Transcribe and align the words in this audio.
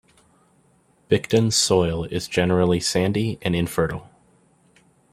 Bicton's 1.11 1.55
soil 1.55 2.05
is 2.05 2.27
generally 2.27 2.79
sandy 2.79 3.37
and 3.43 3.55
infertile. 3.55 4.09